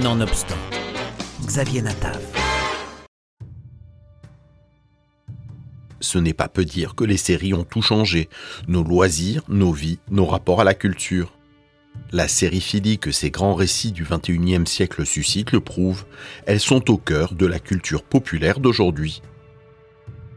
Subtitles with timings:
[0.00, 0.56] Nonobstant,
[1.44, 2.18] Xavier Natav.
[6.00, 8.30] Ce n'est pas peu dire que les séries ont tout changé,
[8.68, 11.34] nos loisirs, nos vies, nos rapports à la culture.
[12.10, 16.06] La sériphilie que ces grands récits du XXIe siècle suscitent le prouve,
[16.46, 19.20] elles sont au cœur de la culture populaire d'aujourd'hui.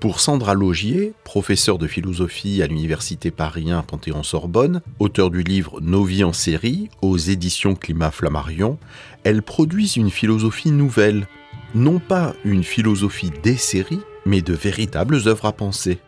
[0.00, 6.24] Pour Sandra Logier, professeure de philosophie à l'Université Paris Panthéon-Sorbonne, auteur du livre Nos vies
[6.24, 8.78] en série aux éditions Climat Flammarion,
[9.24, 11.26] elles produisent une philosophie nouvelle,
[11.74, 15.98] non pas une philosophie des séries, mais de véritables œuvres à penser.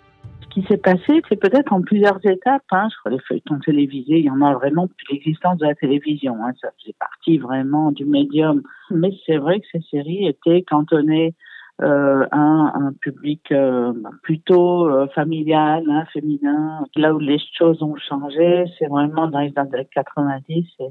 [0.41, 2.63] Ce qui s'est passé, c'est peut-être en plusieurs étapes.
[2.71, 2.89] Hein.
[2.91, 6.37] Je crois les feuilletons télévisés, il y en a vraiment depuis l'existence de la télévision.
[6.43, 6.53] Hein.
[6.63, 8.63] Ça faisait partie vraiment du médium.
[8.91, 11.35] Mais c'est vrai que ces séries étaient cantonnées
[11.81, 16.85] euh, un, public euh, plutôt euh, familial, hein, féminin.
[16.95, 20.69] Là où les choses ont changé, c'est vraiment dans les années 90.
[20.81, 20.89] Et,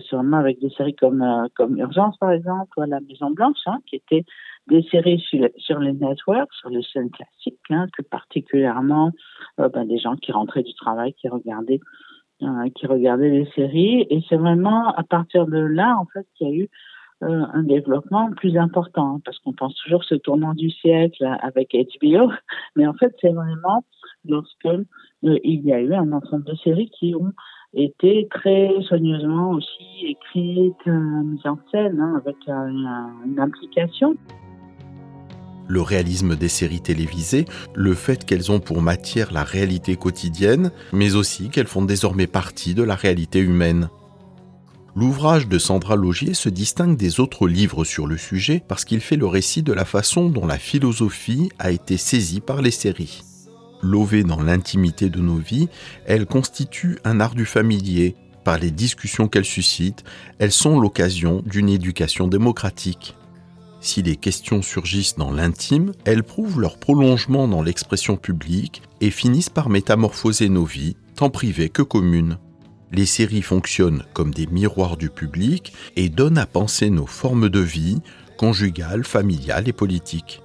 [0.00, 3.96] sûrement avec des séries comme comme Urgence par exemple, ou La Maison Blanche, hein, qui
[3.96, 4.24] étaient
[4.66, 9.12] des séries sur, sur, les networks, sur les chaînes classiques, hein, plus particulièrement
[9.56, 11.80] ben, des gens qui rentraient du travail, qui regardaient
[12.74, 14.06] qui regardaient les séries.
[14.10, 16.68] Et c'est vraiment à partir de là en fait qu'il y a eu
[17.22, 21.72] euh, un développement plus important, hein, parce qu'on pense toujours ce tournant du siècle avec
[21.72, 22.30] HBO,
[22.76, 23.84] mais en fait c'est vraiment
[24.28, 24.82] lorsque euh,
[25.42, 27.32] il y a eu un ensemble de séries qui ont
[27.72, 34.14] été très soigneusement aussi écrites, euh, mises en scène, hein, avec une implication.
[35.68, 41.16] Le réalisme des séries télévisées, le fait qu'elles ont pour matière la réalité quotidienne, mais
[41.16, 43.88] aussi qu'elles font désormais partie de la réalité humaine.
[44.98, 49.16] L'ouvrage de Sandra Logier se distingue des autres livres sur le sujet parce qu'il fait
[49.16, 53.22] le récit de la façon dont la philosophie a été saisie par les séries.
[53.82, 55.68] Lovée dans l'intimité de nos vies,
[56.06, 58.16] elles constituent un art du familier.
[58.42, 60.02] Par les discussions qu'elles suscitent,
[60.38, 63.16] elles sont l'occasion d'une éducation démocratique.
[63.82, 69.50] Si les questions surgissent dans l'intime, elles prouvent leur prolongement dans l'expression publique et finissent
[69.50, 72.38] par métamorphoser nos vies, tant privées que communes
[72.92, 77.60] les séries fonctionnent comme des miroirs du public et donnent à penser nos formes de
[77.60, 78.00] vie,
[78.38, 80.42] conjugales, familiales et politiques.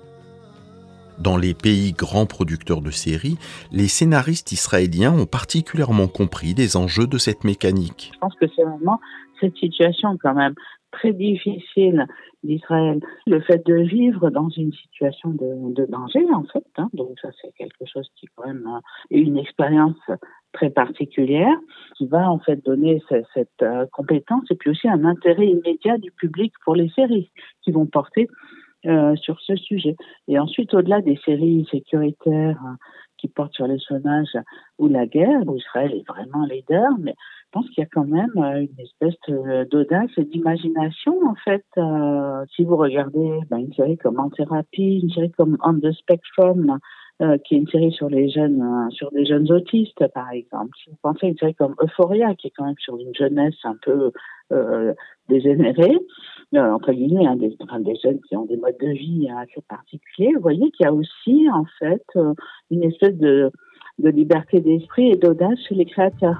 [1.20, 3.38] Dans les pays grands producteurs de séries,
[3.72, 8.12] les scénaristes israéliens ont particulièrement compris les enjeux de cette mécanique.
[8.14, 9.00] Je pense que c'est vraiment
[9.40, 10.56] cette situation quand même
[10.92, 12.08] très difficile
[12.44, 16.90] d'Israël, le fait de vivre dans une situation de, danger en fait, hein.
[16.94, 18.68] donc ça c'est quelque chose qui quand même
[19.12, 20.00] est une expérience
[20.52, 21.56] très particulière
[21.98, 23.02] qui va en fait donner
[23.34, 27.32] cette, euh, compétence et puis aussi un intérêt immédiat du public pour les séries
[27.64, 28.28] qui vont porter
[28.86, 29.96] euh, sur ce sujet.
[30.28, 32.78] Et ensuite, au-delà des séries sécuritaires hein,
[33.18, 34.36] qui portent sur l'espionnage
[34.80, 38.08] ou la guerre, où Israël est vraiment leader, mais je pense qu'il y a quand
[38.08, 41.66] même euh, une espèce d'audace et d'imagination en fait.
[42.56, 46.80] si vous regardez ben, une série comme En thérapie, une série comme On the Spectrum,
[47.22, 50.72] euh, qui est une série sur les jeunes, euh, sur des jeunes autistes, par exemple.
[50.84, 53.54] Si vous pensez à une série comme Euphoria, qui est quand même sur une jeunesse
[53.64, 54.12] un peu
[54.52, 54.94] euh,
[55.30, 55.98] dégénérée,
[56.56, 57.56] entre guillemets, hein, des,
[58.04, 61.48] jeunes qui ont des modes de vie assez particuliers, vous voyez qu'il y a aussi,
[61.54, 62.04] en fait,
[62.72, 63.52] une espèce de,
[64.00, 66.40] de liberté d'esprit et d'audace chez les créateurs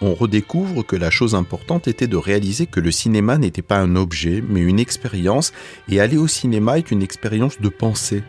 [0.00, 3.96] on redécouvre que la chose importante était de réaliser que le cinéma n'était pas un
[3.96, 5.52] objet, mais une expérience,
[5.88, 8.22] et aller au cinéma est une expérience de pensée.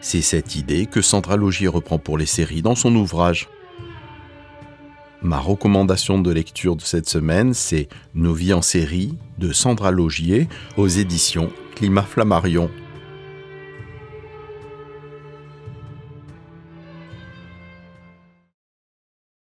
[0.00, 3.48] C'est cette idée que Sandra Logier reprend pour les séries dans son ouvrage.
[5.20, 10.48] Ma recommandation de lecture de cette semaine, c'est Nos vies en série de Sandra Logier
[10.76, 12.70] aux éditions Climat Flammarion.